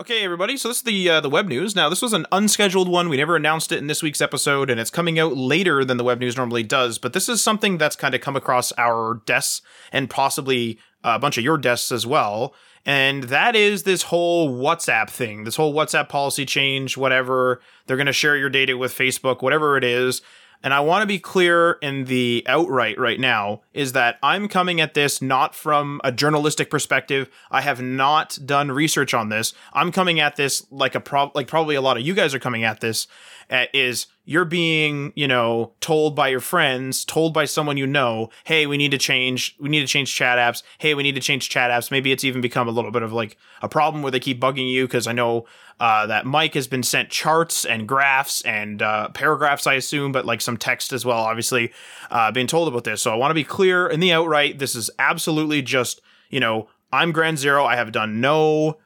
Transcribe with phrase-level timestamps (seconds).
[0.00, 0.56] Okay, everybody.
[0.56, 1.74] So this is the uh, the web news.
[1.74, 3.08] Now, this was an unscheduled one.
[3.08, 6.04] We never announced it in this week's episode, and it's coming out later than the
[6.04, 6.98] web news normally does.
[6.98, 11.36] But this is something that's kind of come across our desks and possibly a bunch
[11.36, 12.54] of your desks as well.
[12.86, 17.60] And that is this whole WhatsApp thing, this whole WhatsApp policy change, whatever.
[17.86, 20.22] They're going to share your data with Facebook, whatever it is.
[20.62, 24.80] And I want to be clear in the outright right now is that I'm coming
[24.80, 27.30] at this not from a journalistic perspective.
[27.50, 29.54] I have not done research on this.
[29.72, 32.64] I'm coming at this like a like probably a lot of you guys are coming
[32.64, 33.06] at this
[33.50, 38.28] uh, is you're being, you know, told by your friends, told by someone you know,
[38.44, 40.62] hey, we need to change, we need to change chat apps.
[40.78, 41.90] Hey, we need to change chat apps.
[41.90, 44.70] Maybe it's even become a little bit of like a problem where they keep bugging
[44.70, 45.46] you because I know
[45.80, 50.26] uh, that Mike has been sent charts and graphs and uh, paragraphs, I assume, but
[50.26, 51.72] like some text as well, obviously,
[52.10, 53.02] uh, being told about this.
[53.02, 54.58] So I want to be clear in the outright.
[54.58, 57.64] This is absolutely just, you know, I'm Grand Zero.
[57.64, 58.78] I have done no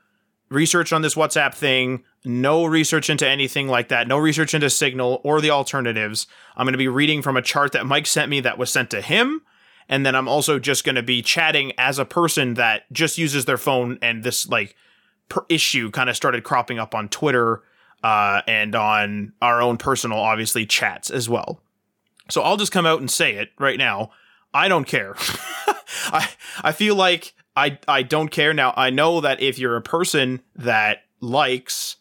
[0.48, 5.20] research on this WhatsApp thing no research into anything like that, no research into Signal
[5.24, 6.26] or the alternatives.
[6.56, 8.90] I'm going to be reading from a chart that Mike sent me that was sent
[8.90, 9.42] to him.
[9.88, 13.44] And then I'm also just going to be chatting as a person that just uses
[13.44, 13.98] their phone.
[14.00, 14.76] And this like
[15.28, 17.62] per issue kind of started cropping up on Twitter
[18.02, 21.60] uh, and on our own personal, obviously, chats as well.
[22.30, 24.10] So I'll just come out and say it right now.
[24.54, 25.14] I don't care.
[26.06, 26.28] I
[26.62, 28.74] I feel like I I don't care now.
[28.76, 31.96] I know that if you're a person that likes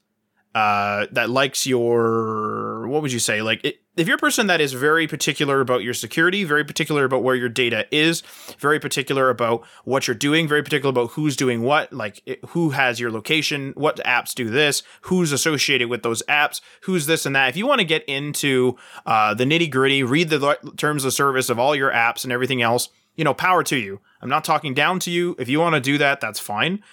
[0.54, 4.62] uh, that likes your what would you say like it, if you're a person that
[4.62, 8.22] is very particular about your security very particular about where your data is
[8.58, 13.00] very particular about what you're doing very particular about who's doing what like who has
[13.00, 17.50] your location what apps do this who's associated with those apps who's this and that.
[17.50, 21.50] If you want to get into uh, the nitty gritty read the terms of service
[21.50, 24.00] of all your apps and everything else you know power to you.
[24.22, 25.36] I'm not talking down to you.
[25.38, 26.84] If you want to do that that's fine.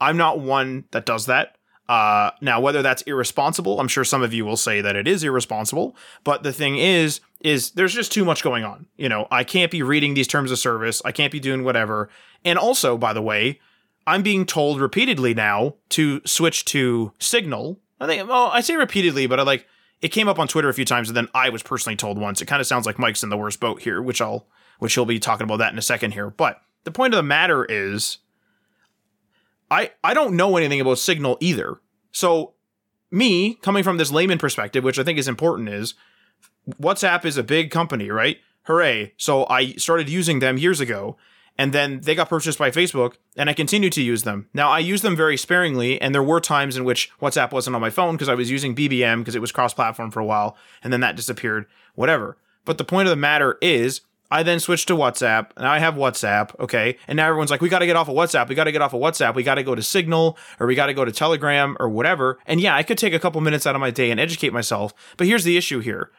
[0.00, 1.55] I'm not one that does that
[1.88, 5.22] uh, now, whether that's irresponsible, I'm sure some of you will say that it is
[5.22, 5.96] irresponsible.
[6.24, 8.86] But the thing is, is there's just too much going on.
[8.96, 11.00] You know, I can't be reading these terms of service.
[11.04, 12.08] I can't be doing whatever.
[12.44, 13.60] And also, by the way,
[14.06, 17.80] I'm being told repeatedly now to switch to Signal.
[18.00, 19.66] I think, well, I say repeatedly, but I like
[20.02, 22.42] it came up on Twitter a few times, and then I was personally told once.
[22.42, 24.46] It kind of sounds like Mike's in the worst boat here, which I'll,
[24.78, 26.30] which he'll be talking about that in a second here.
[26.30, 28.18] But the point of the matter is,
[29.70, 31.80] I I don't know anything about Signal either.
[32.12, 32.54] So
[33.10, 35.94] me coming from this layman perspective, which I think is important, is
[36.80, 38.38] WhatsApp is a big company, right?
[38.64, 39.14] Hooray!
[39.16, 41.16] So I started using them years ago,
[41.56, 44.48] and then they got purchased by Facebook, and I continue to use them.
[44.52, 47.82] Now I use them very sparingly, and there were times in which WhatsApp wasn't on
[47.82, 50.92] my phone because I was using BBM because it was cross-platform for a while, and
[50.92, 51.66] then that disappeared.
[51.94, 52.36] Whatever.
[52.64, 54.00] But the point of the matter is,
[54.30, 55.50] I then switched to WhatsApp.
[55.56, 56.98] and I have WhatsApp, okay?
[57.06, 58.48] And now everyone's like, we got to get off of WhatsApp.
[58.48, 59.34] We got to get off of WhatsApp.
[59.34, 62.38] We got to go to Signal or we got to go to Telegram or whatever.
[62.46, 64.92] And yeah, I could take a couple minutes out of my day and educate myself.
[65.16, 66.10] But here's the issue here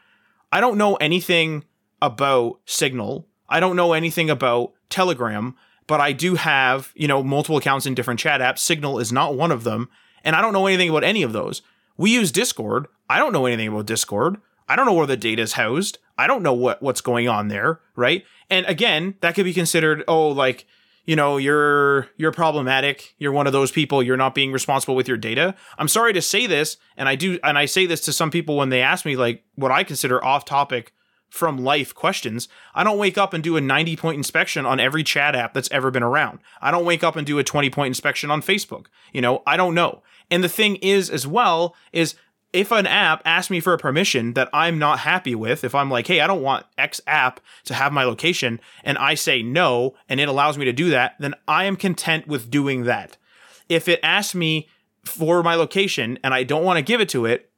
[0.51, 1.66] I don't know anything
[2.01, 3.28] about Signal.
[3.50, 5.56] I don't know anything about Telegram,
[5.88, 8.59] but I do have, you know, multiple accounts in different chat apps.
[8.59, 9.89] Signal is not one of them.
[10.24, 11.62] And I don't know anything about any of those.
[11.97, 12.88] We use Discord.
[13.09, 14.38] I don't know anything about Discord.
[14.67, 16.00] I don't know where the data is housed.
[16.17, 18.23] I don't know what what's going on there, right?
[18.50, 20.66] And again, that could be considered oh like
[21.05, 23.16] you know you're you're problematic.
[23.17, 24.03] You're one of those people.
[24.03, 25.56] You're not being responsible with your data.
[25.77, 28.57] I'm sorry to say this and i do and i say this to some people
[28.57, 30.94] when they ask me like what i consider off topic
[31.29, 32.47] from life questions.
[32.73, 35.69] I don't wake up and do a 90 point inspection on every chat app that's
[35.72, 36.39] ever been around.
[36.61, 38.88] I don't wake up and do a 20 point inspection on facebook.
[39.13, 40.03] You know i don't know.
[40.29, 42.16] And the thing is as well is
[42.53, 45.91] if an app asks me for a permission that I'm not happy with, if I'm
[45.91, 49.96] like, hey, I don't want X app to have my location, and I say no,
[50.08, 53.18] and it allows me to do that, then I am content with doing that.
[53.68, 54.69] If it asks me
[55.03, 57.50] for my location and I don't want to give it to it,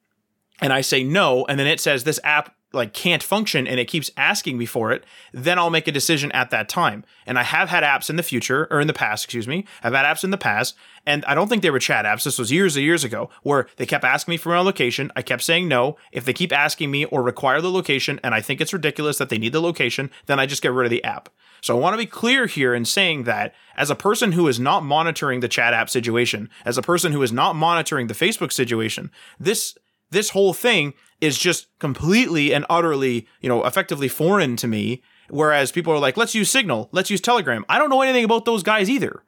[0.61, 3.87] and I say no, and then it says this app like can't function and it
[3.87, 5.03] keeps asking me for it,
[5.33, 7.03] then I'll make a decision at that time.
[7.25, 9.65] And I have had apps in the future or in the past, excuse me.
[9.83, 10.75] I've had apps in the past
[11.05, 12.23] and I don't think they were chat apps.
[12.23, 15.11] This was years and years ago where they kept asking me for my location.
[15.15, 15.97] I kept saying no.
[16.11, 19.29] If they keep asking me or require the location and I think it's ridiculous that
[19.29, 21.29] they need the location, then I just get rid of the app.
[21.61, 24.59] So I want to be clear here in saying that as a person who is
[24.59, 28.53] not monitoring the chat app situation, as a person who is not monitoring the Facebook
[28.53, 29.77] situation, this
[30.11, 35.01] this whole thing is just completely and utterly, you know, effectively foreign to me.
[35.29, 37.65] Whereas people are like, let's use Signal, let's use Telegram.
[37.69, 39.23] I don't know anything about those guys either.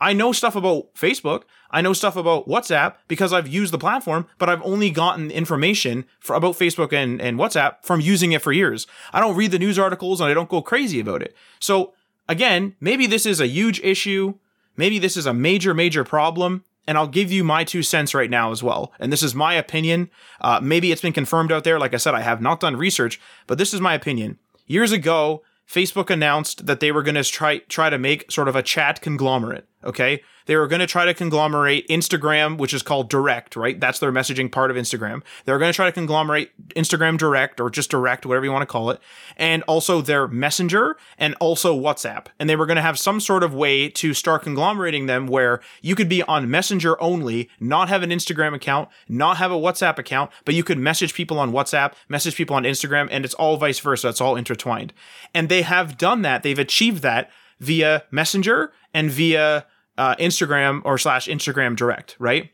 [0.00, 1.44] I know stuff about Facebook.
[1.70, 6.06] I know stuff about WhatsApp because I've used the platform, but I've only gotten information
[6.18, 8.88] for, about Facebook and, and WhatsApp from using it for years.
[9.12, 11.36] I don't read the news articles and I don't go crazy about it.
[11.60, 11.94] So
[12.28, 14.34] again, maybe this is a huge issue.
[14.76, 16.64] Maybe this is a major, major problem.
[16.86, 18.92] And I'll give you my two cents right now as well.
[18.98, 20.10] And this is my opinion.
[20.40, 21.78] Uh, maybe it's been confirmed out there.
[21.78, 24.38] Like I said, I have not done research, but this is my opinion.
[24.66, 28.56] Years ago, Facebook announced that they were going to try try to make sort of
[28.56, 29.66] a chat conglomerate.
[29.84, 33.78] Okay, they were going to try to conglomerate Instagram, which is called Direct, right?
[33.78, 35.22] That's their messaging part of Instagram.
[35.44, 38.66] They're going to try to conglomerate Instagram Direct or just Direct, whatever you want to
[38.66, 39.00] call it,
[39.36, 42.26] and also their Messenger and also WhatsApp.
[42.38, 45.60] And they were going to have some sort of way to start conglomerating them where
[45.80, 49.98] you could be on Messenger only, not have an Instagram account, not have a WhatsApp
[49.98, 53.56] account, but you could message people on WhatsApp, message people on Instagram, and it's all
[53.56, 54.08] vice versa.
[54.08, 54.92] It's all intertwined.
[55.34, 56.42] And they have done that.
[56.42, 57.30] They've achieved that
[57.60, 59.66] via Messenger and via
[60.02, 62.50] uh, Instagram or slash Instagram Direct, right?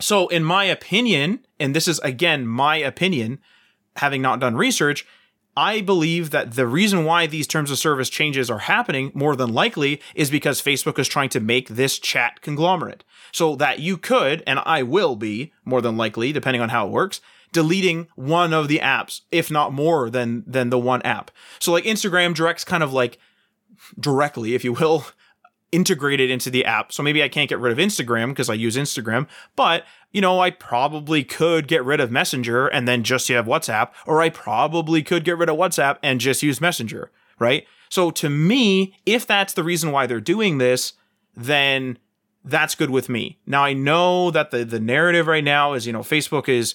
[0.00, 3.38] So, in my opinion, and this is again my opinion,
[3.94, 5.06] having not done research,
[5.56, 9.52] I believe that the reason why these terms of service changes are happening more than
[9.52, 14.42] likely is because Facebook is trying to make this chat conglomerate so that you could,
[14.44, 17.20] and I will be more than likely, depending on how it works,
[17.52, 21.30] deleting one of the apps, if not more than, than the one app.
[21.60, 23.18] So like Instagram directs kind of like
[24.00, 25.04] directly, if you will,
[25.72, 26.92] integrated into the app.
[26.92, 29.26] So maybe I can't get rid of Instagram because I use Instagram,
[29.56, 33.90] but you know, I probably could get rid of Messenger and then just have WhatsApp,
[34.06, 37.66] or I probably could get rid of WhatsApp and just use Messenger, right?
[37.88, 40.92] So to me, if that's the reason why they're doing this,
[41.34, 41.98] then
[42.44, 43.38] that's good with me.
[43.46, 46.74] Now I know that the the narrative right now is, you know, Facebook is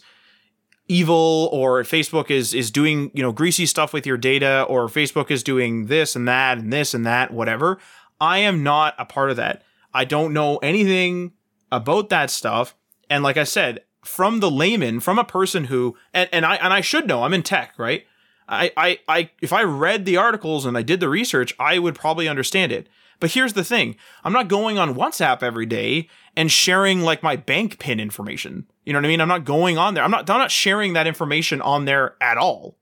[0.88, 5.30] evil or Facebook is is doing, you know, greasy stuff with your data or Facebook
[5.30, 7.78] is doing this and that and this and that, whatever.
[8.20, 9.64] I am not a part of that.
[9.94, 11.34] I don't know anything
[11.72, 12.76] about that stuff.
[13.10, 16.74] And like I said, from the layman, from a person who and, and I and
[16.74, 18.06] I should know, I'm in tech, right?
[18.50, 21.96] I, I I if I read the articles and I did the research, I would
[21.96, 22.88] probably understand it.
[23.20, 23.96] But here's the thing.
[24.24, 28.68] I'm not going on WhatsApp every day and sharing like my bank pin information.
[28.86, 29.22] You know what I mean?
[29.22, 30.04] I'm not going on there.
[30.04, 32.78] I'm not I'm not sharing that information on there at all.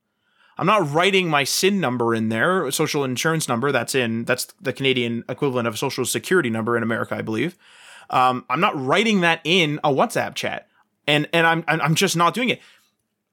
[0.58, 3.72] I'm not writing my SIN number in there, social insurance number.
[3.72, 7.58] That's in that's the Canadian equivalent of a social security number in America, I believe.
[8.10, 10.68] Um, I'm not writing that in a WhatsApp chat,
[11.08, 12.62] and and I'm I'm just not doing it.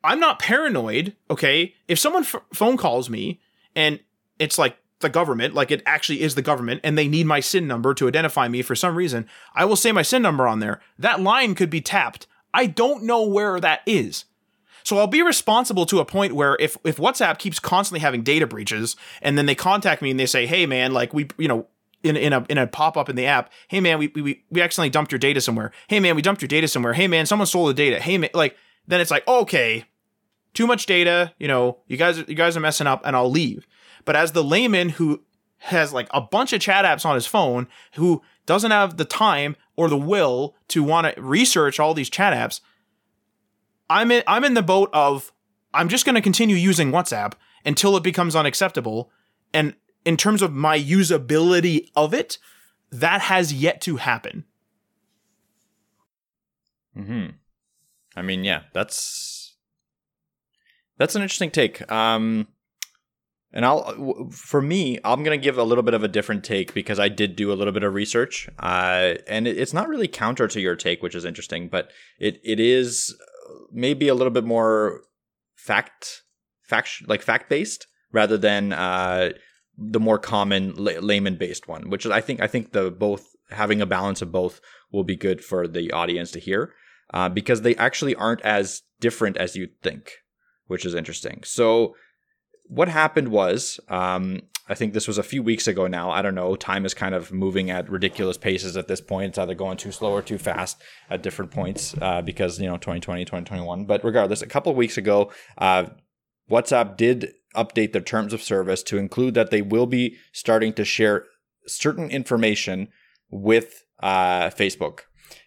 [0.05, 1.15] I'm not paranoid.
[1.31, 3.41] Okay, if someone f- phone calls me
[3.77, 4.01] and
[4.39, 7.69] it's like the government, like it actually is the government, and they need my SIN
[7.69, 10.81] number to identify me for some reason, I will say my SIN number on there.
[10.99, 12.27] That line could be tapped.
[12.55, 14.25] I don't know where that is.
[14.85, 18.47] So I'll be responsible to a point where if if WhatsApp keeps constantly having data
[18.47, 21.67] breaches and then they contact me and they say, "Hey man, like we you know,
[22.03, 24.61] in, in a in a pop up in the app, hey man, we, we we
[24.61, 25.73] accidentally dumped your data somewhere.
[25.89, 26.93] Hey man, we dumped your data somewhere.
[26.93, 28.01] Hey man, someone stole the data.
[28.01, 28.57] Hey man, like
[28.87, 29.85] then it's like okay,
[30.55, 31.33] too much data.
[31.39, 33.67] You know, you guys you guys are messing up, and I'll leave.
[34.05, 35.23] But as the layman who
[35.59, 39.57] has like a bunch of chat apps on his phone, who doesn't have the time
[39.77, 42.61] or the will to want to research all these chat apps,
[43.93, 45.33] I'm in I'm in the boat of
[45.75, 47.35] I'm just going to continue using WhatsApp
[47.65, 49.11] until it becomes unacceptable.
[49.53, 49.75] And
[50.05, 52.39] in terms of my usability of it,
[52.91, 54.45] that has yet to happen.
[56.95, 57.27] Hmm.
[58.17, 59.55] I mean, yeah, that's
[60.99, 61.91] that's an interesting take.
[61.91, 62.49] Um,
[63.53, 66.99] and I'll for me, I'm gonna give a little bit of a different take because
[66.99, 70.61] I did do a little bit of research, uh, and it's not really counter to
[70.61, 73.15] your take, which is interesting, but it it is
[73.71, 75.03] maybe a little bit more
[75.57, 76.23] fact
[76.63, 79.31] fact like fact based rather than uh,
[79.77, 83.87] the more common layman based one which i think i think the both having a
[83.87, 86.73] balance of both will be good for the audience to hear
[87.15, 90.23] uh, because they actually aren't as different as you'd think
[90.73, 91.43] which is interesting.
[91.45, 91.95] So
[92.73, 96.11] what happened was um, I think this was a few weeks ago now.
[96.11, 96.57] I don't know.
[96.57, 99.31] Time is kind of moving at ridiculous paces at this point.
[99.31, 102.79] It's either going too slow or too fast at different points uh, because, you know,
[102.79, 103.85] 2020, 2021.
[103.85, 105.87] But regardless, a couple of weeks ago, uh,
[106.51, 110.85] WhatsApp did update their terms of service to include that they will be starting to
[110.85, 111.27] share
[111.67, 112.89] certain information
[113.31, 115.01] with uh, Facebook.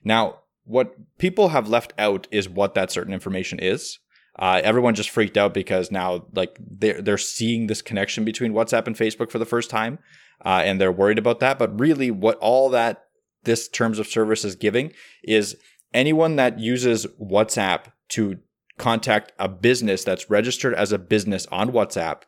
[0.03, 3.97] Now, what people have left out is what that certain information is.
[4.37, 8.87] Uh, everyone just freaked out because now like they're they're seeing this connection between WhatsApp
[8.87, 9.99] and Facebook for the first time,
[10.43, 11.57] uh, and they're worried about that.
[11.57, 13.05] But really, what all that
[13.43, 14.91] this terms of service is giving
[15.23, 15.55] is
[15.93, 18.39] anyone that uses WhatsApp to
[18.77, 22.23] contact a business that's registered as a business on WhatsApp,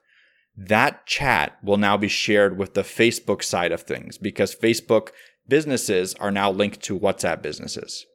[0.55, 5.09] that chat will now be shared with the Facebook side of things because Facebook
[5.47, 8.05] businesses are now linked to WhatsApp businesses.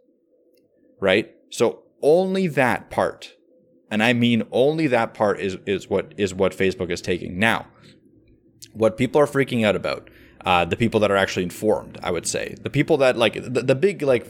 [1.01, 1.35] Right?
[1.51, 3.35] So only that part
[3.93, 7.39] and I mean only that part is is what is what Facebook is taking.
[7.39, 7.67] Now,
[8.73, 10.09] what people are freaking out about,
[10.47, 13.63] uh, the people that are actually informed, I would say, the people that like the,
[13.63, 14.27] the big like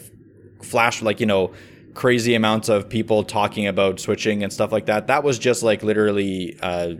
[0.62, 1.52] flash like you know
[1.94, 5.06] crazy amounts of people talking about switching and stuff like that.
[5.06, 6.94] That was just like literally, uh,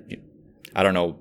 [0.77, 1.19] I don't know,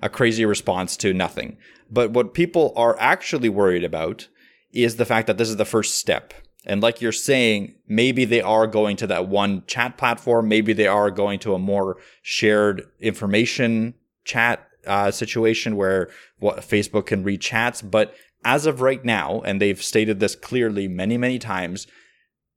[0.00, 1.56] a crazy response to nothing.
[1.90, 4.28] But what people are actually worried about
[4.72, 6.34] is the fact that this is the first step.
[6.66, 10.48] And like you're saying, maybe they are going to that one chat platform.
[10.48, 13.94] Maybe they are going to a more shared information
[14.24, 17.82] chat uh, situation where what Facebook can read chats.
[17.82, 21.86] But as of right now, and they've stated this clearly many, many times,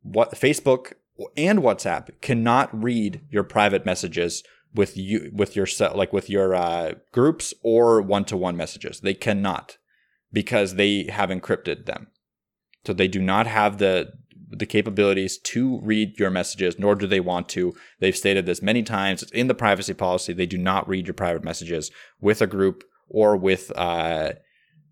[0.01, 0.93] what Facebook
[1.35, 6.93] and WhatsApp cannot read your private messages with you with your like with your uh,
[7.11, 8.99] groups or one-to-one messages.
[8.99, 9.77] They cannot
[10.31, 12.07] because they have encrypted them.
[12.87, 14.13] So they do not have the
[14.49, 17.75] the capabilities to read your messages, nor do they want to.
[17.99, 19.21] They've stated this many times.
[19.21, 20.31] It's in the privacy policy.
[20.31, 21.91] They do not read your private messages
[22.21, 24.35] with a group or with, uh,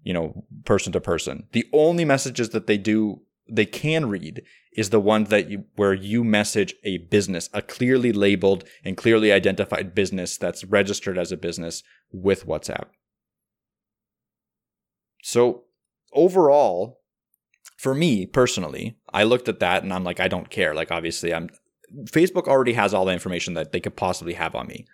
[0.03, 1.47] you know, person to person.
[1.53, 4.41] The only messages that they do, they can read
[4.73, 9.31] is the one that you, where you message a business, a clearly labeled and clearly
[9.31, 12.87] identified business that's registered as a business with WhatsApp.
[15.23, 15.63] So
[16.11, 16.99] overall,
[17.77, 20.74] for me personally, I looked at that and I'm like, I don't care.
[20.74, 21.50] Like, obviously, I'm
[22.05, 24.86] Facebook already has all the information that they could possibly have on me.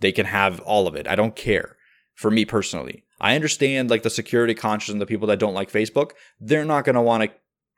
[0.00, 1.08] They can have all of it.
[1.08, 1.76] I don't care.
[2.14, 5.70] For me personally, I understand like the security conscious and the people that don't like
[5.70, 6.12] Facebook.
[6.40, 7.30] They're not going to want to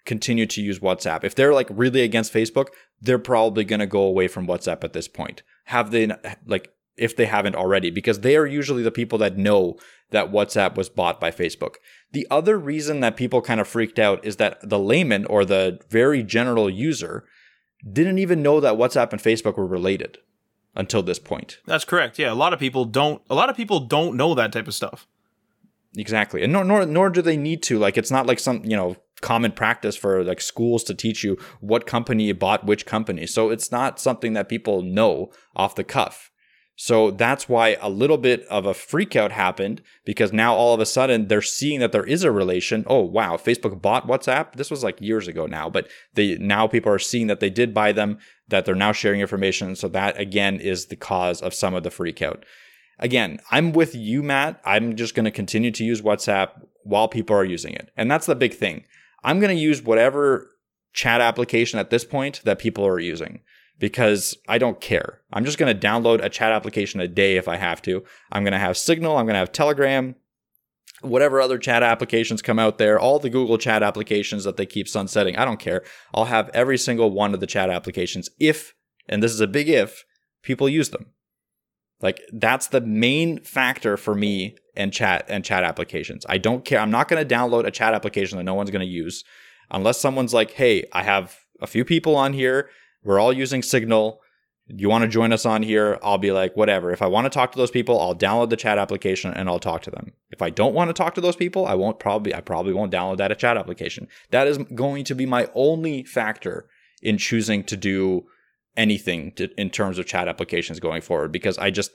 [0.06, 1.24] continue to use WhatsApp.
[1.24, 2.68] If they're like really against Facebook,
[3.00, 5.42] they're probably going to go away from WhatsApp at this point.
[5.64, 6.10] Have they
[6.46, 9.76] like if they haven't already because they are usually the people that know
[10.10, 11.76] that WhatsApp was bought by Facebook.
[12.12, 15.80] The other reason that people kind of freaked out is that the layman or the
[15.88, 17.24] very general user
[17.90, 20.18] didn't even know that WhatsApp and Facebook were related
[20.74, 21.58] until this point.
[21.66, 22.18] That's correct.
[22.18, 24.74] Yeah, a lot of people don't a lot of people don't know that type of
[24.74, 25.06] stuff.
[25.96, 26.42] Exactly.
[26.42, 27.78] And nor nor nor do they need to.
[27.78, 31.36] Like it's not like some, you know, common practice for like schools to teach you
[31.60, 33.26] what company bought which company.
[33.26, 36.29] So it's not something that people know off the cuff.
[36.82, 40.86] So that's why a little bit of a freakout happened because now all of a
[40.86, 42.84] sudden they're seeing that there is a relation.
[42.86, 44.54] Oh wow, Facebook bought WhatsApp.
[44.54, 47.74] This was like years ago now, but they now people are seeing that they did
[47.74, 48.18] buy them,
[48.48, 49.76] that they're now sharing information.
[49.76, 52.44] So that again is the cause of some of the freakout.
[52.98, 54.58] Again, I'm with you, Matt.
[54.64, 56.48] I'm just going to continue to use WhatsApp
[56.84, 57.90] while people are using it.
[57.94, 58.84] And that's the big thing.
[59.22, 60.50] I'm going to use whatever
[60.94, 63.42] chat application at this point that people are using
[63.80, 65.22] because I don't care.
[65.32, 68.04] I'm just going to download a chat application a day if I have to.
[68.30, 70.14] I'm going to have Signal, I'm going to have Telegram,
[71.00, 74.86] whatever other chat applications come out there, all the Google chat applications that they keep
[74.86, 75.36] sunsetting.
[75.36, 75.82] I don't care.
[76.14, 78.74] I'll have every single one of the chat applications if,
[79.08, 80.04] and this is a big if,
[80.42, 81.06] people use them.
[82.02, 86.24] Like that's the main factor for me and chat and chat applications.
[86.28, 86.80] I don't care.
[86.80, 89.24] I'm not going to download a chat application that no one's going to use
[89.70, 92.70] unless someone's like, "Hey, I have a few people on here
[93.04, 94.20] we're all using Signal.
[94.66, 95.98] You want to join us on here?
[96.02, 96.92] I'll be like, whatever.
[96.92, 99.58] If I want to talk to those people, I'll download the chat application and I'll
[99.58, 100.12] talk to them.
[100.30, 102.92] If I don't want to talk to those people, I won't probably, I probably won't
[102.92, 104.06] download that chat application.
[104.30, 106.68] That is going to be my only factor
[107.02, 108.26] in choosing to do
[108.76, 111.90] anything to, in terms of chat applications going forward because I just,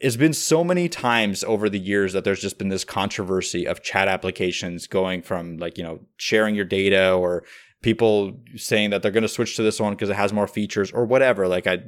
[0.00, 3.82] it's been so many times over the years that there's just been this controversy of
[3.82, 7.44] chat applications going from like, you know, sharing your data or
[7.82, 10.92] people saying that they're going to switch to this one because it has more features
[10.92, 11.48] or whatever.
[11.48, 11.82] Like I,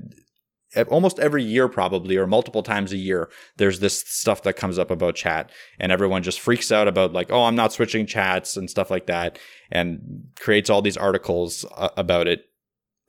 [0.88, 4.90] almost every year probably or multiple times a year there's this stuff that comes up
[4.90, 8.70] about chat and everyone just freaks out about like oh i'm not switching chats and
[8.70, 9.38] stuff like that
[9.72, 12.44] and creates all these articles uh, about it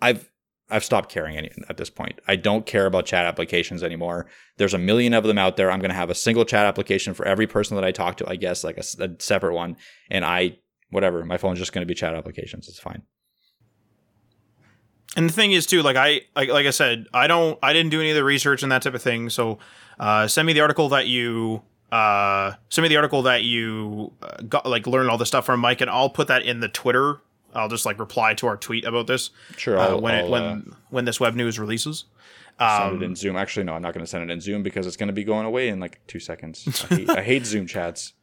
[0.01, 0.31] i've
[0.71, 4.25] i've stopped caring any, at this point i don't care about chat applications anymore
[4.57, 7.13] there's a million of them out there i'm going to have a single chat application
[7.13, 9.75] for every person that i talk to i guess like a, a separate one
[10.09, 10.57] and i
[10.91, 11.25] whatever.
[11.25, 12.67] My phone's just going to be chat applications.
[12.67, 13.01] It's fine.
[15.17, 17.89] And the thing is too, like I like, like I said, I don't, I didn't
[17.89, 19.29] do any of the research and that type of thing.
[19.29, 19.59] So,
[19.99, 24.41] uh, send me the article that you, uh, send me the article that you uh,
[24.47, 27.17] got, like learned all the stuff from Mike, and I'll put that in the Twitter.
[27.53, 29.31] I'll just like reply to our tweet about this.
[29.57, 29.77] Sure.
[29.77, 32.05] Uh, when it when uh, when this web news releases.
[32.59, 33.35] Um, send it in Zoom.
[33.35, 35.23] Actually, no, I'm not going to send it in Zoom because it's going to be
[35.23, 36.85] going away in like two seconds.
[36.89, 38.13] I hate, I hate Zoom chats.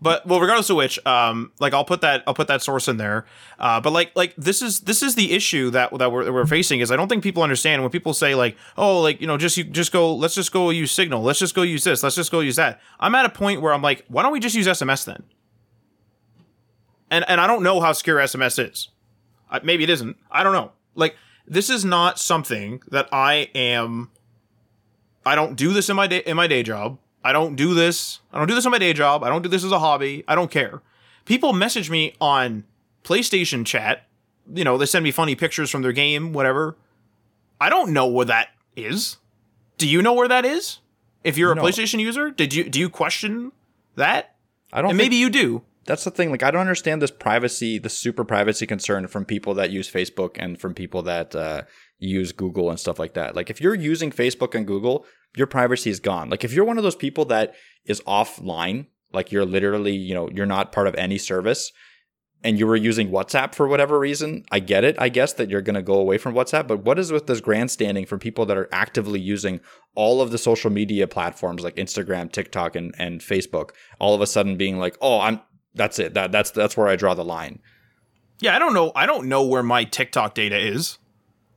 [0.00, 2.96] But well, regardless of which, um, like I'll put that I'll put that source in
[2.96, 3.26] there.
[3.58, 6.80] Uh, but like like this is this is the issue that that we're, we're facing
[6.80, 9.56] is I don't think people understand when people say like oh like you know just
[9.56, 12.30] you just go let's just go use Signal let's just go use this let's just
[12.30, 12.80] go use that.
[13.00, 15.24] I'm at a point where I'm like why don't we just use SMS then?
[17.12, 18.88] And and I don't know how secure SMS is.
[19.50, 20.16] Uh, maybe it isn't.
[20.30, 20.72] I don't know.
[20.96, 21.14] Like
[21.46, 24.10] this is not something that I am.
[25.24, 26.98] I don't do this in my day in my day job.
[27.24, 28.18] I don't do this.
[28.32, 29.22] I don't do this on my day job.
[29.22, 30.24] I don't do this as a hobby.
[30.26, 30.82] I don't care.
[31.24, 32.64] People message me on
[33.04, 34.08] PlayStation chat
[34.52, 36.76] you know, they send me funny pictures from their game, whatever.
[37.60, 39.18] I don't know where that is.
[39.78, 40.78] Do you know where that is?
[41.22, 41.62] If you're a No.
[41.62, 43.52] PlayStation user, did you do you question
[43.94, 44.34] that?
[44.72, 45.62] I don't And think maybe you do.
[45.84, 46.30] That's the thing.
[46.30, 50.36] Like, I don't understand this privacy, the super privacy concern from people that use Facebook
[50.36, 51.62] and from people that uh,
[51.98, 53.34] use Google and stuff like that.
[53.34, 56.30] Like, if you're using Facebook and Google, your privacy is gone.
[56.30, 60.28] Like, if you're one of those people that is offline, like you're literally, you know,
[60.30, 61.72] you're not part of any service,
[62.44, 64.96] and you were using WhatsApp for whatever reason, I get it.
[64.98, 66.66] I guess that you're going to go away from WhatsApp.
[66.66, 69.60] But what is with this grandstanding from people that are actively using
[69.94, 73.70] all of the social media platforms like Instagram, TikTok, and, and Facebook,
[74.00, 75.40] all of a sudden being like, oh, I'm
[75.74, 76.14] that's it.
[76.14, 77.60] That that's that's where I draw the line.
[78.40, 78.92] Yeah, I don't know.
[78.94, 80.98] I don't know where my TikTok data is.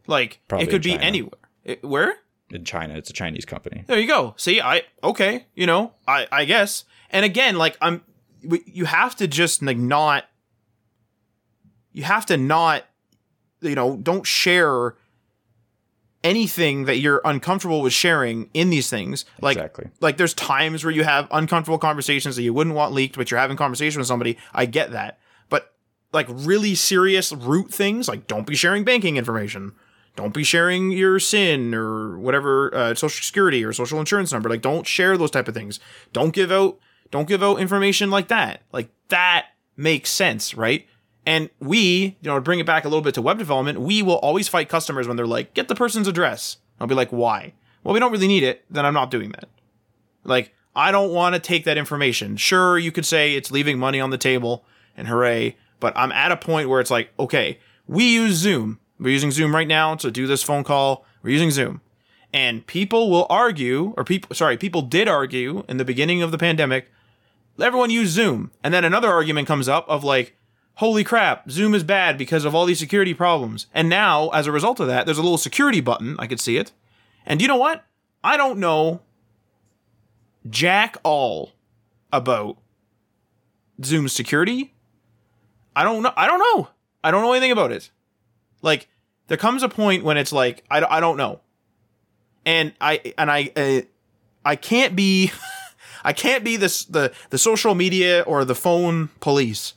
[0.07, 1.31] Like Probably it could be anywhere.
[1.63, 2.15] It- where?
[2.51, 3.83] In China, it's a Chinese company.
[3.87, 4.35] There you go.
[4.37, 6.85] See, I okay, you know, I I guess.
[7.09, 8.03] And again, like I'm
[8.41, 10.25] you have to just like not
[11.91, 12.85] you have to not
[13.61, 14.95] you know, don't share
[16.25, 19.25] anything that you're uncomfortable with sharing in these things.
[19.41, 19.89] Like exactly.
[20.01, 23.39] like there's times where you have uncomfortable conversations that you wouldn't want leaked, but you're
[23.39, 24.37] having conversation with somebody.
[24.53, 25.19] I get that.
[25.49, 25.73] But
[26.11, 29.73] like really serious root things, like don't be sharing banking information.
[30.15, 34.49] Don't be sharing your SIN or whatever uh, social security or social insurance number.
[34.49, 35.79] Like don't share those type of things.
[36.11, 36.79] Don't give out
[37.11, 38.63] don't give out information like that.
[38.71, 40.87] Like that makes sense, right?
[41.25, 44.17] And we, you know, bring it back a little bit to web development, we will
[44.17, 46.57] always fight customers when they're like, get the person's address.
[46.79, 47.53] I'll be like, why?
[47.83, 49.49] Well, we don't really need it, then I'm not doing that.
[50.23, 52.35] Like, I don't want to take that information.
[52.37, 54.65] Sure, you could say it's leaving money on the table
[54.97, 58.79] and hooray, but I'm at a point where it's like, okay, we use Zoom.
[58.99, 61.05] We're using Zoom right now to do this phone call.
[61.21, 61.81] We're using Zoom.
[62.33, 66.37] And people will argue, or people, sorry, people did argue in the beginning of the
[66.37, 66.91] pandemic,
[67.59, 68.51] everyone use Zoom.
[68.63, 70.35] And then another argument comes up of like,
[70.75, 73.67] holy crap, Zoom is bad because of all these security problems.
[73.73, 76.15] And now, as a result of that, there's a little security button.
[76.19, 76.71] I could see it.
[77.25, 77.83] And you know what?
[78.23, 79.01] I don't know
[80.49, 81.53] jack all
[82.11, 82.57] about
[83.83, 84.73] Zoom security.
[85.75, 86.13] I don't know.
[86.15, 86.69] I don't know.
[87.03, 87.89] I don't know anything about it.
[88.61, 88.87] Like,
[89.27, 91.41] there comes a point when it's like, I, I don't know.
[92.45, 93.81] And I, and I, uh,
[94.43, 95.31] I can't be,
[96.03, 99.73] I can't be this, the, the social media or the phone police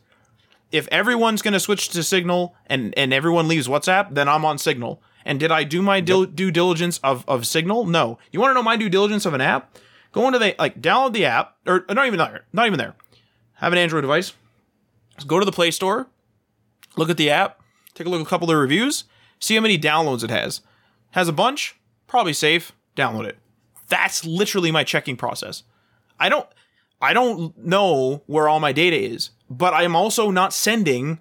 [0.70, 4.59] if everyone's going to switch to Signal and and everyone leaves WhatsApp, then I'm on
[4.59, 5.02] Signal.
[5.24, 7.87] And did I do my dil- due diligence of of Signal?
[7.87, 8.18] No.
[8.33, 9.76] You want to know my due diligence of an app?
[10.12, 12.94] Go into the like download the app or not even there, not even there.
[13.54, 14.33] Have an Android device.
[15.16, 16.07] Just go to the Play Store,
[16.96, 17.61] look at the app,
[17.94, 19.04] take a look at a couple of the reviews,
[19.40, 20.61] see how many downloads it has.
[21.12, 21.76] Has a bunch,
[22.07, 22.72] probably safe.
[22.96, 23.38] Download it.
[23.88, 25.64] That's literally my checking process.
[26.20, 26.46] I don't
[27.00, 31.20] I don't know where all my data is, but I'm also not sending,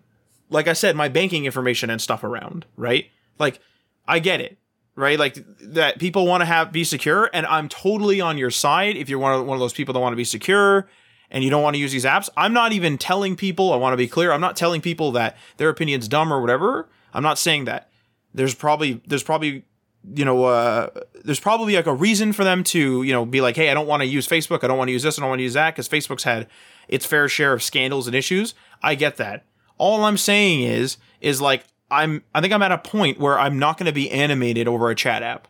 [0.50, 3.10] like I said, my banking information and stuff around, right?
[3.40, 3.60] Like,
[4.08, 4.58] I get it,
[4.96, 5.20] right?
[5.20, 9.10] Like that people want to have be secure, and I'm totally on your side if
[9.10, 10.88] you're one of one of those people that want to be secure
[11.30, 12.30] and you don't want to use these apps.
[12.38, 13.74] I'm not even telling people.
[13.74, 14.32] I want to be clear.
[14.32, 16.88] I'm not telling people that their opinion's dumb or whatever.
[17.14, 17.90] I'm not saying that.
[18.34, 19.66] There's probably there's probably
[20.16, 20.90] you know, uh,
[21.24, 23.88] there's probably like a reason for them to, you know, be like, hey, I don't
[23.88, 24.64] want to use Facebook.
[24.64, 25.18] I don't want to use this.
[25.18, 26.48] I don't want to use that because Facebook's had
[26.88, 28.54] its fair share of scandals and issues.
[28.82, 29.44] I get that.
[29.78, 33.60] All I'm saying is, is like, I'm, I think I'm at a point where I'm
[33.60, 35.48] not going to be animated over a chat app.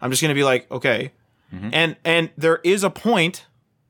[0.00, 1.12] I'm just going to be like, okay.
[1.72, 3.46] And, and there is a point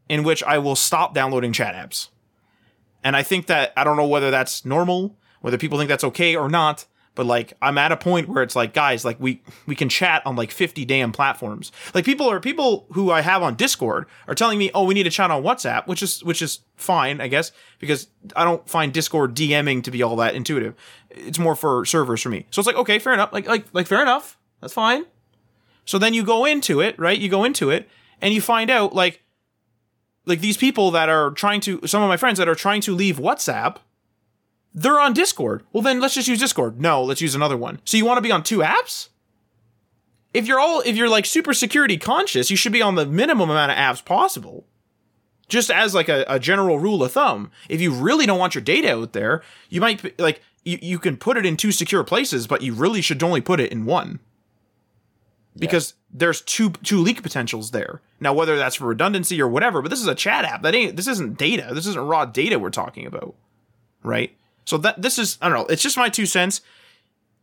[0.09, 2.09] in which I will stop downloading chat apps.
[3.03, 6.37] And I think that, I don't know whether that's normal, whether people think that's okay
[6.37, 9.75] or not, but like I'm at a point where it's like guys like we we
[9.75, 11.73] can chat on like 50 damn platforms.
[11.95, 15.05] Like people are people who I have on Discord are telling me, "Oh, we need
[15.05, 18.93] to chat on WhatsApp," which is which is fine, I guess, because I don't find
[18.93, 20.75] Discord DMing to be all that intuitive.
[21.11, 22.47] It's more for servers for me.
[22.51, 24.39] So it's like, "Okay, fair enough." Like like like fair enough.
[24.61, 25.05] That's fine.
[25.85, 27.19] So then you go into it, right?
[27.19, 27.89] You go into it
[28.21, 29.21] and you find out like
[30.27, 32.95] like these people that are trying to some of my friends that are trying to
[32.95, 33.77] leave WhatsApp
[34.75, 35.63] they're on Discord.
[35.73, 36.81] Well, then let's just use Discord.
[36.81, 37.81] No, let's use another one.
[37.85, 39.09] So you want to be on two apps?
[40.35, 43.51] If you're all if you're like super security conscious, you should be on the minimum
[43.51, 44.67] amount of apps possible.
[45.47, 47.53] Just as like a, a general rule of thumb.
[47.69, 51.17] If you really don't want your data out there, you might like you, you can
[51.17, 54.19] put it in two secure places, but you really should only put it in one.
[55.57, 58.03] Because there's two two leak potentials there.
[58.19, 60.63] Now whether that's for redundancy or whatever, but this is a chat app.
[60.63, 61.69] That ain't this isn't data.
[61.73, 63.37] This isn't raw data we're talking about.
[64.03, 64.37] Right?
[64.65, 65.67] So that this is I don't know.
[65.67, 66.61] It's just my two cents,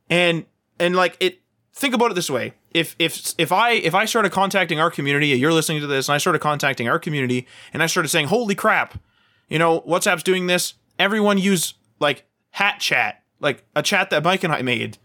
[0.10, 0.46] and
[0.80, 1.40] and like it.
[1.74, 5.28] Think about it this way: if if if I if I started contacting our community,
[5.28, 8.56] you're listening to this, and I started contacting our community, and I started saying, "Holy
[8.56, 9.00] crap,
[9.48, 10.74] you know WhatsApp's doing this.
[11.00, 14.98] Everyone use like Hat Chat, like a chat that Mike and I made.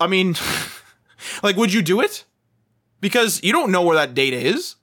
[0.00, 0.36] I mean,
[1.42, 2.24] like, would you do it?
[3.00, 4.76] Because you don't know where that data is.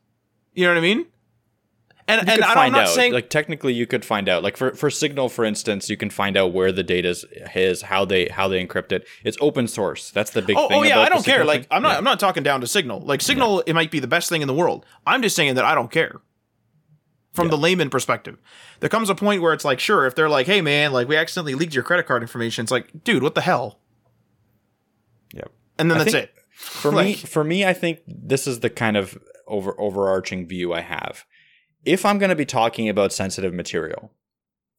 [0.54, 1.06] You know what I mean?
[2.19, 2.89] And You and I'm find not out.
[2.89, 4.43] saying like technically, you could find out.
[4.43, 7.10] Like for, for Signal, for instance, you can find out where the data
[7.56, 9.08] is, how they how they encrypt it.
[9.24, 10.12] It's open source.
[10.12, 10.78] That's the big Oh, oh thing.
[10.80, 11.36] oh yeah, I don't care.
[11.39, 11.67] Signal Like.
[11.71, 11.97] I'm not Yeah.
[12.00, 13.00] I'm not talking down to Signal.
[13.02, 14.86] Like Signal, it might be the best thing in the world.
[15.08, 16.21] I'm just saying that I don't care.
[17.34, 18.38] From the layman perspective,
[18.82, 21.15] there comes a point where it's like, sure, if they're like, "Hey, man, like we
[21.15, 23.80] accidentally leaked your credit card information," it's like, dude, what the hell?
[25.34, 25.50] Yep.
[25.80, 26.34] And then I that's it.
[26.52, 30.82] For me, for me, I think this is the kind of over overarching view I
[30.82, 31.24] have.
[31.84, 34.12] If I'm going to be talking about sensitive material,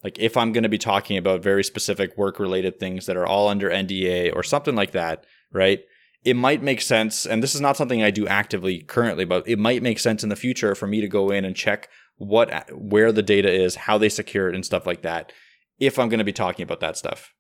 [0.03, 3.27] like if I'm going to be talking about very specific work related things that are
[3.27, 5.81] all under NDA or something like that, right?
[6.25, 9.59] It might make sense, and this is not something I do actively currently, but it
[9.59, 13.11] might make sense in the future for me to go in and check what where
[13.11, 15.33] the data is, how they secure it, and stuff like that.
[15.81, 17.35] If I'm going to be talking about that stuff,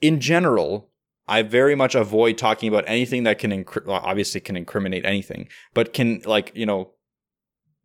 [0.00, 0.90] in general,
[1.26, 5.92] I very much avoid talking about anything that can well, obviously can incriminate anything, but
[5.92, 6.92] can like you know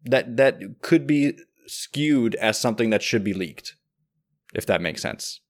[0.05, 3.75] that that could be skewed as something that should be leaked,
[4.53, 5.41] if that makes sense.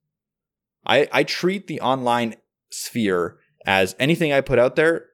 [0.86, 2.36] I I treat the online
[2.70, 5.06] sphere as anything I put out there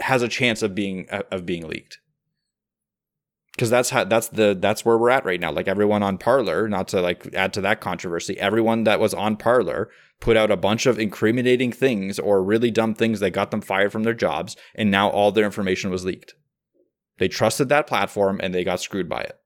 [0.00, 1.98] has a chance of being uh, of being leaked.
[3.52, 5.50] Because that's how that's the that's where we're at right now.
[5.50, 9.36] Like everyone on Parler, not to like add to that controversy, everyone that was on
[9.36, 9.88] Parler
[10.20, 13.92] put out a bunch of incriminating things or really dumb things that got them fired
[13.92, 16.34] from their jobs, and now all their information was leaked.
[17.18, 19.38] They trusted that platform and they got screwed by it.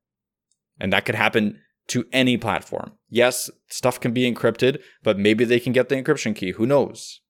[0.78, 2.92] And that could happen to any platform.
[3.09, 6.52] Yes, stuff can be encrypted, but maybe they can get the encryption key.
[6.52, 7.20] Who knows?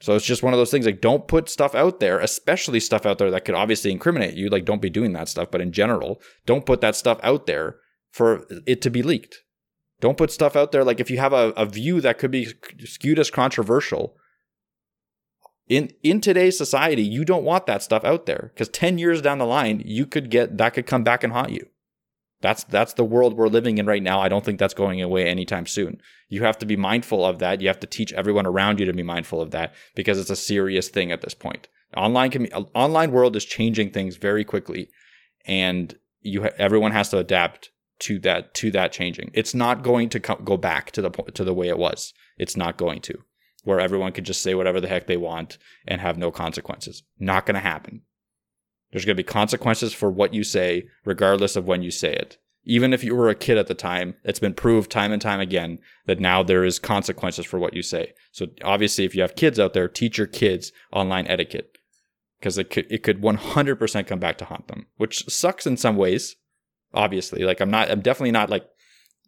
[0.00, 3.06] So it's just one of those things like don't put stuff out there, especially stuff
[3.06, 4.48] out there that could obviously incriminate you.
[4.48, 7.76] Like don't be doing that stuff, but in general, don't put that stuff out there
[8.10, 9.36] for it to be leaked.
[10.00, 12.52] Don't put stuff out there like if you have a, a view that could be
[12.80, 14.16] skewed as controversial.
[15.72, 19.38] In in today's society, you don't want that stuff out there because 10 years down
[19.38, 21.66] the line, you could get that could come back and haunt you.
[22.42, 24.20] That's that's the world we're living in right now.
[24.20, 26.02] I don't think that's going away anytime soon.
[26.28, 27.62] You have to be mindful of that.
[27.62, 30.36] You have to teach everyone around you to be mindful of that because it's a
[30.36, 31.68] serious thing at this point.
[31.96, 34.90] Online can be, online world is changing things very quickly,
[35.46, 39.30] and you ha- everyone has to adapt to that to that changing.
[39.32, 42.12] It's not going to co- go back to the to the way it was.
[42.36, 43.24] It's not going to
[43.64, 47.02] where everyone could just say whatever the heck they want and have no consequences.
[47.18, 48.02] Not going to happen.
[48.90, 52.38] There's going to be consequences for what you say, regardless of when you say it.
[52.64, 55.40] Even if you were a kid at the time, it's been proved time and time
[55.40, 58.12] again that now there is consequences for what you say.
[58.30, 61.78] So obviously, if you have kids out there, teach your kids online etiquette
[62.38, 65.96] because it could, it could 100% come back to haunt them, which sucks in some
[65.96, 66.36] ways.
[66.94, 68.66] Obviously, like I'm not, I'm definitely not like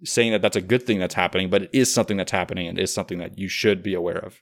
[0.05, 2.79] saying that that's a good thing that's happening, but it is something that's happening and
[2.79, 4.41] is something that you should be aware of.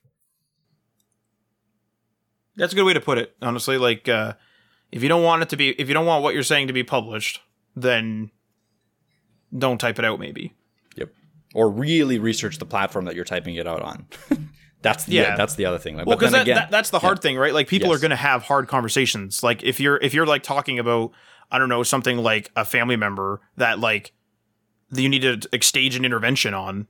[2.57, 3.79] That's a good way to put it, honestly.
[3.79, 4.35] Like, uh,
[4.90, 6.72] if you don't want it to be, if you don't want what you're saying to
[6.72, 7.40] be published,
[7.75, 8.31] then
[9.57, 10.20] don't type it out.
[10.20, 10.53] Maybe.
[10.96, 11.11] Yep.
[11.55, 14.07] Or really research the platform that you're typing it out on.
[14.83, 15.35] that's the Yeah.
[15.37, 15.96] that's the other thing.
[15.96, 17.55] Like, Well, because that, that, that's the hard thing, right?
[17.55, 17.98] Like, people Yes.
[17.98, 19.42] are going to have hard conversations.
[19.42, 21.12] Like, if you're if you're like talking about,
[21.51, 24.12] I don't know, something like a family member that like
[24.93, 26.87] you need to like, stage an intervention on.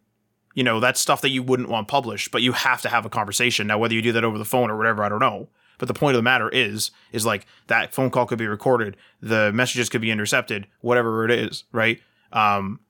[0.55, 3.11] You know, that's stuff that you wouldn't want published, but you have to have a
[3.11, 3.67] conversation.
[3.67, 5.49] Now, whether you do that over the phone or whatever, I don't know.
[5.79, 8.97] But the point of the matter is, is like that phone call could be recorded,
[9.21, 12.01] the messages could be intercepted, whatever it is, right?
[12.33, 12.81] Um,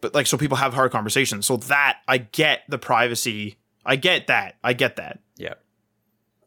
[0.00, 1.46] but like, so people have hard conversations.
[1.46, 5.18] So that I get the privacy, I get that, I get that.
[5.36, 5.54] yeah.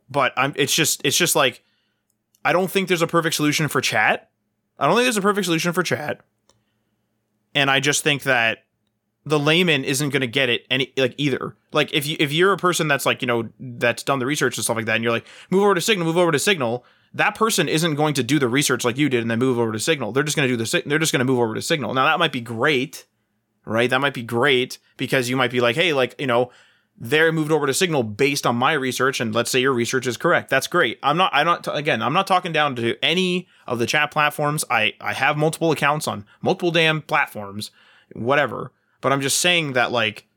[0.09, 1.63] But I'm, it's just, it's just like,
[2.43, 4.31] I don't think there's a perfect solution for chat.
[4.79, 6.21] I don't think there's a perfect solution for chat.
[7.55, 8.59] And I just think that
[9.25, 11.55] the layman isn't going to get it any like either.
[11.71, 14.57] Like if you if you're a person that's like you know that's done the research
[14.57, 16.85] and stuff like that, and you're like move over to Signal, move over to Signal,
[17.13, 19.71] that person isn't going to do the research like you did and then move over
[19.71, 20.11] to Signal.
[20.11, 21.93] They're just going to do the they're just going to move over to Signal.
[21.93, 23.05] Now that might be great,
[23.65, 23.89] right?
[23.89, 26.51] That might be great because you might be like, hey, like you know.
[27.01, 30.17] They're moved over to Signal based on my research, and let's say your research is
[30.17, 30.49] correct.
[30.49, 30.99] That's great.
[31.01, 31.31] I'm not.
[31.33, 31.65] I'm not.
[31.73, 34.65] Again, I'm not talking down to any of the chat platforms.
[34.69, 37.71] I I have multiple accounts on multiple damn platforms,
[38.13, 40.27] whatever but I'm just saying that like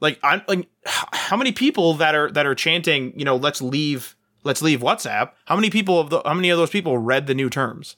[0.00, 4.16] like I'm like how many people that are that are chanting, you know, let's leave
[4.44, 7.34] let's leave WhatsApp, how many people of the how many of those people read the
[7.34, 7.96] new terms?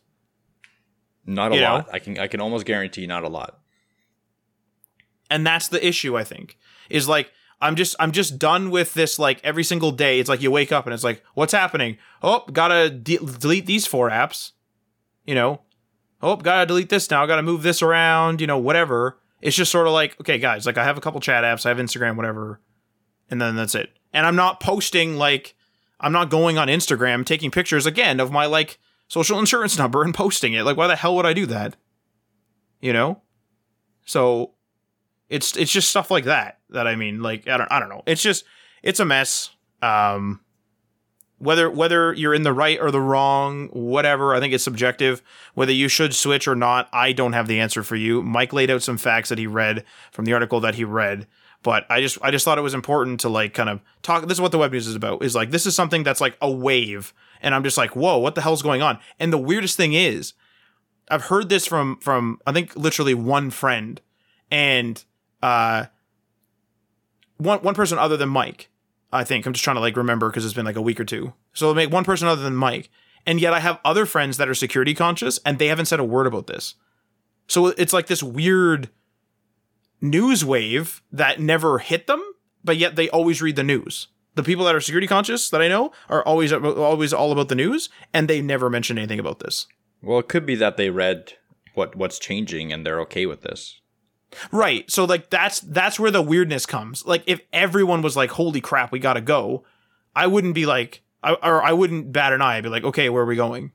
[1.27, 1.75] Not a You know?
[1.75, 1.89] lot.
[1.93, 3.61] I can I can almost guarantee not a lot.
[5.31, 6.59] And that's the issue I think.
[6.91, 7.33] Is like
[7.65, 10.71] I'm just I'm just done with this like every single day it's like you wake
[10.71, 11.97] up and it's like what's happening?
[12.23, 14.53] Oh, got to de- delete these four apps.
[15.25, 15.63] You know.
[16.21, 19.19] Oh, got to delete this now, got to move this around, you know, whatever.
[19.43, 21.71] It's just sort of like, okay, guys, like I have a couple chat apps, I
[21.71, 22.61] have Instagram, whatever,
[23.31, 23.91] and then that's it.
[24.13, 25.55] And I'm not posting like
[25.99, 30.15] I'm not going on Instagram taking pictures again of my like social insurance number and
[30.15, 30.65] posting it.
[30.65, 31.77] Like why the hell would I do that?
[32.83, 33.23] You know?
[34.05, 34.53] So
[35.29, 38.03] it's it's just stuff like that that I mean, like I don't I don't know.
[38.07, 38.45] It's just
[38.83, 39.51] it's a mess.
[39.83, 40.41] Um
[41.39, 45.23] whether whether you're in the right or the wrong, whatever, I think it's subjective.
[45.55, 48.23] Whether you should switch or not, I don't have the answer for you.
[48.23, 51.27] Mike laid out some facts that he read from the article that he read,
[51.63, 54.27] but I just I just thought it was important to like kind of talk.
[54.27, 55.25] This is what the web news is about.
[55.25, 58.35] Is like this is something that's like a wave, and I'm just like, whoa, what
[58.35, 58.99] the hell's going on?
[59.19, 60.35] And the weirdest thing is,
[61.11, 64.01] I've heard this from from I think literally one friend,
[64.51, 65.05] and
[65.45, 65.87] uh,
[67.37, 68.71] one one person other than Mike
[69.15, 71.05] I think I'm just trying to like remember because it's been like a week or
[71.05, 71.33] two.
[71.53, 72.91] So make one person other than Mike,
[73.25, 76.05] and yet I have other friends that are security conscious, and they haven't said a
[76.05, 76.75] word about this.
[77.47, 78.91] So it's like this weird
[80.01, 82.23] news wave that never hit them,
[82.65, 84.09] but yet they always read the news.
[84.35, 87.55] The people that are security conscious that I know are always always all about the
[87.55, 89.69] news, and they never mention anything about this.
[90.03, 91.35] Well, it could be that they read
[91.75, 93.81] what what's changing and they're okay with this.
[94.53, 94.91] Right.
[94.91, 97.05] So like that's that's where the weirdness comes.
[97.07, 99.65] Like if everyone was like, "Holy crap, we gotta go,"
[100.15, 102.57] I wouldn't be like, I, or I wouldn't bat an eye.
[102.57, 103.73] I'd be like, "Okay, where are we going?"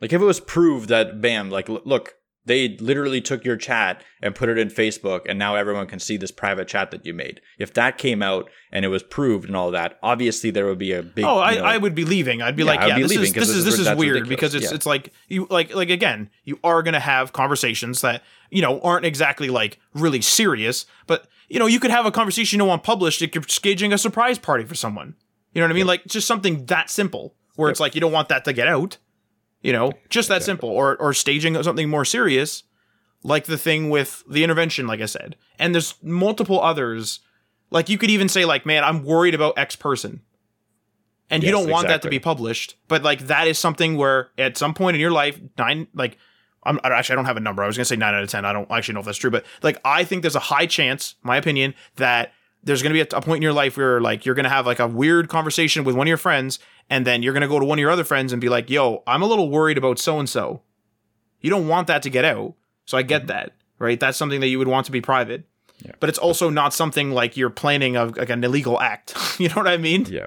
[0.00, 4.34] Like if it was proved that, bam, like look, they literally took your chat and
[4.34, 7.40] put it in Facebook, and now everyone can see this private chat that you made.
[7.58, 10.92] If that came out and it was proved and all that, obviously there would be
[10.92, 11.24] a big.
[11.24, 12.40] Oh, I, know, I would be leaving.
[12.40, 14.28] I'd be yeah, like, yeah, this, is, this, is, this is this is weird ridiculous.
[14.28, 14.74] because it's yeah.
[14.74, 19.04] it's like you like like again, you are gonna have conversations that you know aren't
[19.04, 22.82] exactly like really serious, but you know you could have a conversation you don't want
[22.82, 25.14] published if you're staging a surprise party for someone.
[25.52, 25.86] You know what I mean?
[25.86, 27.74] Like just something that simple where yep.
[27.74, 28.96] it's like you don't want that to get out.
[29.62, 30.68] You know, just that simple.
[30.68, 32.62] Or or staging something more serious,
[33.22, 35.36] like the thing with the intervention, like I said.
[35.58, 37.20] And there's multiple others.
[37.70, 40.22] Like you could even say, like, man, I'm worried about X person.
[41.30, 41.92] And yes, you don't want exactly.
[41.92, 42.76] that to be published.
[42.88, 46.18] But like that is something where at some point in your life, nine like
[46.64, 47.62] I'm actually I don't have a number.
[47.62, 48.44] I was gonna say nine out of ten.
[48.44, 51.14] I don't actually know if that's true, but like I think there's a high chance,
[51.22, 54.26] my opinion, that there's going to be a, a, point in your life where like
[54.26, 57.22] you're going to have like a weird conversation with one of your friends and then
[57.22, 59.22] you're going to go to one of your other friends and be like yo i'm
[59.22, 60.60] a little worried about so and so
[61.40, 63.28] you don't want that to get out so i get mm-hmm.
[63.28, 63.98] that right?
[63.98, 65.44] That's something that you would want to be private.
[65.82, 65.92] Yeah.
[65.98, 69.16] but it's also not something like you're planning of like an illegal act.
[69.40, 70.04] You know what i mean?
[70.04, 70.26] Yeah.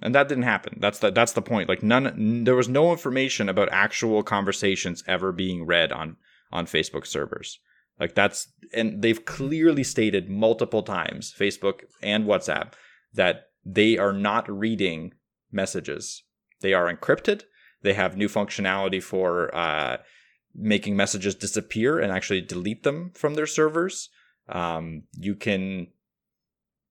[0.00, 0.78] And that didn't happen.
[0.80, 1.68] That's the that's the point.
[1.68, 6.16] Like none n- there was no information about actual conversations ever being read on
[6.52, 7.58] on facebook servers
[7.98, 12.72] like that's and they've clearly stated multiple times, Facebook and WhatsApp,
[13.14, 15.14] that they are not reading
[15.50, 16.22] messages.
[16.60, 17.42] They are encrypted.
[17.82, 19.98] They have new functionality for uh,
[20.54, 24.08] making messages disappear and actually delete them from their servers.
[24.48, 25.88] Um, you can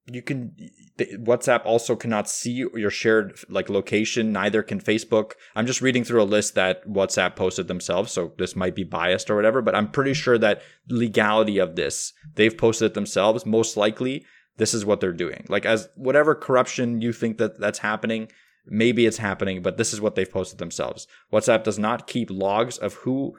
[0.07, 0.55] you can
[0.97, 4.31] WhatsApp also cannot see your shared like location.
[4.31, 5.31] Neither can Facebook.
[5.55, 9.29] I'm just reading through a list that WhatsApp posted themselves, so this might be biased
[9.29, 9.61] or whatever.
[9.61, 13.45] But I'm pretty sure that legality of this they've posted it themselves.
[13.45, 14.25] Most likely,
[14.57, 15.45] this is what they're doing.
[15.49, 18.29] Like as whatever corruption you think that that's happening,
[18.67, 21.07] maybe it's happening, but this is what they've posted themselves.
[21.33, 23.35] WhatsApp does not keep logs of who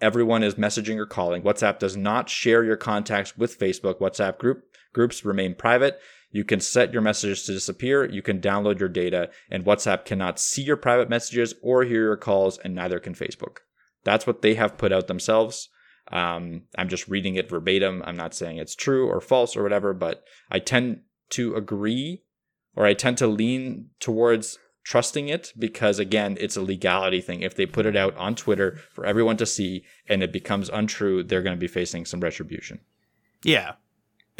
[0.00, 1.42] everyone is messaging or calling.
[1.42, 4.00] WhatsApp does not share your contacts with Facebook.
[4.00, 6.00] WhatsApp group groups remain private.
[6.32, 8.08] You can set your messages to disappear.
[8.08, 12.16] You can download your data, and WhatsApp cannot see your private messages or hear your
[12.16, 13.58] calls, and neither can Facebook.
[14.04, 15.68] That's what they have put out themselves.
[16.12, 18.02] Um, I'm just reading it verbatim.
[18.04, 22.22] I'm not saying it's true or false or whatever, but I tend to agree
[22.74, 27.54] or I tend to lean towards trusting it because again it's a legality thing if
[27.54, 31.42] they put it out on twitter for everyone to see and it becomes untrue they're
[31.42, 32.80] going to be facing some retribution
[33.44, 33.74] yeah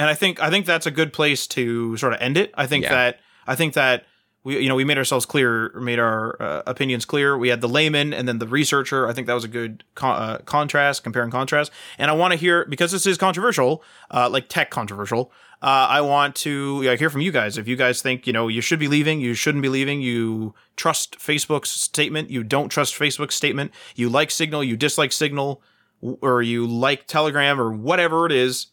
[0.01, 2.53] and I think I think that's a good place to sort of end it.
[2.55, 2.95] I think yeah.
[2.95, 4.05] that I think that
[4.43, 7.37] we you know we made ourselves clear, made our uh, opinions clear.
[7.37, 9.09] We had the layman and then the researcher.
[9.09, 11.71] I think that was a good uh, contrast, compare and contrast.
[11.99, 15.33] And I want to hear because this is controversial, uh, like tech controversial.
[15.63, 17.59] Uh, I want to hear from you guys.
[17.59, 20.01] If you guys think you know you should be leaving, you shouldn't be leaving.
[20.01, 23.73] You trust Facebook's statement, you don't trust Facebook's statement.
[23.95, 25.63] You like Signal, you dislike Signal,
[26.01, 28.69] or you like Telegram or whatever it is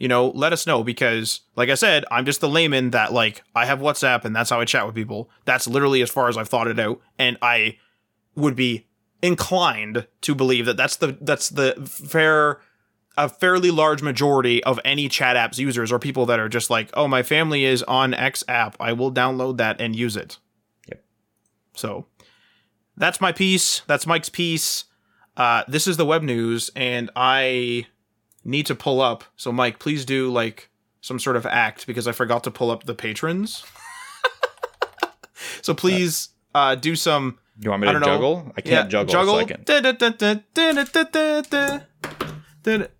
[0.00, 3.44] you know, let us know because, like I said, I'm just the layman that, like,
[3.54, 5.28] I have WhatsApp and that's how I chat with people.
[5.44, 7.00] That's literally as far as I've thought it out.
[7.18, 7.76] And I
[8.34, 8.88] would be
[9.20, 12.62] inclined to believe that that's the, that's the fair,
[13.18, 16.88] a fairly large majority of any chat apps users or people that are just like,
[16.94, 18.78] oh, my family is on X app.
[18.80, 20.38] I will download that and use it.
[20.88, 21.04] Yep.
[21.74, 22.06] So
[22.96, 23.80] that's my piece.
[23.80, 24.84] That's Mike's piece.
[25.36, 26.70] Uh, this is the web news.
[26.74, 27.86] And I
[28.44, 29.24] need to pull up.
[29.36, 30.68] So, Mike, please do like
[31.00, 33.64] some sort of act because I forgot to pull up the patrons.
[35.62, 37.38] so please uh, do some.
[37.58, 38.14] You want me I to don't know.
[38.14, 38.52] juggle?
[38.56, 39.12] I can't juggle.
[39.12, 39.36] Juggle.
[39.36, 39.44] I.
[39.44, 41.80] Da-da-da-da-da-da-da-da.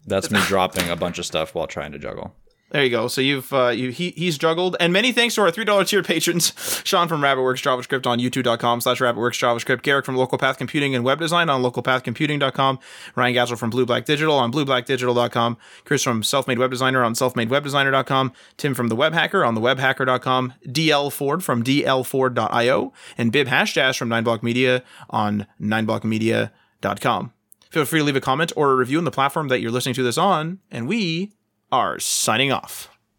[0.06, 2.34] That's me dropping a bunch of stuff while trying to juggle.
[2.70, 3.08] There you go.
[3.08, 6.04] So you've uh, you he, he's juggled, and many thanks to our three dollar tier
[6.04, 6.52] patrons:
[6.84, 11.18] Sean from RabbitWorks JavaScript on YouTube.com/slash RabbitWorks JavaScript, Garrick from Local Path Computing and Web
[11.18, 12.78] Design on LocalPathComputing.com,
[13.16, 18.32] Ryan Gazzle from Blue Black Digital on BlueBlackDigital.com, Chris from Selfmade Web Designer on SelfMadeWebDesigner.com,
[18.56, 24.08] Tim from the Web Hacker on TheWebHacker.com, DL Ford from DLFord.io, and Bib Hashdash from
[24.08, 27.32] 9block Media on 9blockmedia.com.
[27.70, 29.94] Feel free to leave a comment or a review on the platform that you're listening
[29.96, 31.32] to this on, and we
[31.72, 32.88] are signing off.